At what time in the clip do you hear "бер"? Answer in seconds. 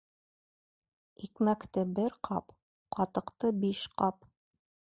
2.01-2.17